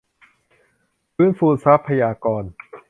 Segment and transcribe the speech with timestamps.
[1.15, 2.43] ฟื้นฟูทรัพยากร